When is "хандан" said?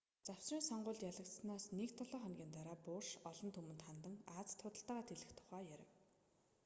3.87-4.15